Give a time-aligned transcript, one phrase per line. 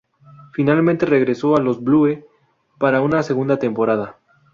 [0.53, 2.25] Finalmente regresó a los Blue
[2.79, 4.17] para una segunda temporada.